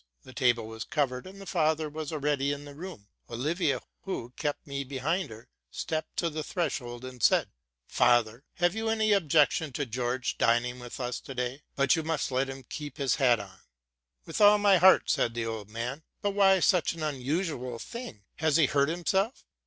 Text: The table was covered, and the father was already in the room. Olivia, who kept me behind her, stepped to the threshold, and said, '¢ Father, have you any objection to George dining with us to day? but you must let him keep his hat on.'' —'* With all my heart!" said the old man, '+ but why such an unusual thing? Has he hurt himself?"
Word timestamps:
The 0.23 0.33
table 0.33 0.65
was 0.67 0.83
covered, 0.83 1.27
and 1.27 1.39
the 1.39 1.45
father 1.45 1.87
was 1.87 2.11
already 2.11 2.51
in 2.51 2.65
the 2.65 2.73
room. 2.73 3.07
Olivia, 3.29 3.83
who 4.01 4.31
kept 4.35 4.65
me 4.65 4.83
behind 4.83 5.29
her, 5.29 5.47
stepped 5.69 6.17
to 6.17 6.31
the 6.31 6.41
threshold, 6.43 7.05
and 7.05 7.21
said, 7.21 7.49
'¢ 7.49 7.51
Father, 7.85 8.43
have 8.55 8.73
you 8.73 8.89
any 8.89 9.11
objection 9.13 9.71
to 9.73 9.85
George 9.85 10.39
dining 10.39 10.79
with 10.79 10.99
us 10.99 11.19
to 11.19 11.35
day? 11.35 11.61
but 11.75 11.95
you 11.95 12.01
must 12.01 12.31
let 12.31 12.49
him 12.49 12.63
keep 12.63 12.97
his 12.97 13.17
hat 13.17 13.39
on.'' 13.39 13.61
—'* 13.97 14.25
With 14.25 14.41
all 14.41 14.57
my 14.57 14.77
heart!" 14.77 15.07
said 15.07 15.35
the 15.35 15.45
old 15.45 15.69
man, 15.69 16.01
'+ 16.11 16.21
but 16.23 16.31
why 16.31 16.59
such 16.61 16.93
an 16.93 17.03
unusual 17.03 17.77
thing? 17.77 18.23
Has 18.37 18.57
he 18.57 18.65
hurt 18.65 18.89
himself?" 18.89 19.45